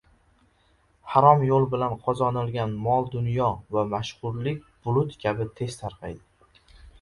•Harom 1.15 1.43
yo‘l 1.47 1.67
bilan 1.73 1.93
qozonilgan 2.07 2.73
mol-dunyo 2.87 3.51
va 3.77 3.85
mashhurlik 3.93 4.65
bulut 4.89 5.15
kabi 5.27 5.49
tez 5.61 5.77
tarqaydi. 5.85 6.59